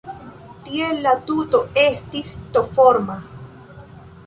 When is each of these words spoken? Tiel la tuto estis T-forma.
Tiel 0.69 1.01
la 1.07 1.13
tuto 1.27 1.61
estis 1.83 2.33
T-forma. 2.57 3.21